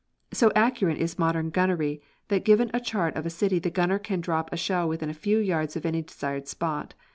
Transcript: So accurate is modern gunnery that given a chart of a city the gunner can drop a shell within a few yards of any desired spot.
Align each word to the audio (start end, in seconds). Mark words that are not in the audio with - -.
So 0.33 0.51
accurate 0.55 0.97
is 0.97 1.19
modern 1.19 1.51
gunnery 1.51 2.01
that 2.29 2.43
given 2.43 2.71
a 2.73 2.79
chart 2.79 3.15
of 3.15 3.23
a 3.23 3.29
city 3.29 3.59
the 3.59 3.69
gunner 3.69 3.99
can 3.99 4.19
drop 4.19 4.51
a 4.51 4.57
shell 4.57 4.89
within 4.89 5.11
a 5.11 5.13
few 5.13 5.37
yards 5.37 5.75
of 5.75 5.85
any 5.85 6.01
desired 6.01 6.47
spot. 6.47 6.95